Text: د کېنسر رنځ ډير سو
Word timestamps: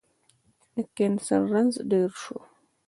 د 0.75 0.75
کېنسر 0.95 1.41
رنځ 1.53 1.73
ډير 1.91 2.11
سو 2.21 2.35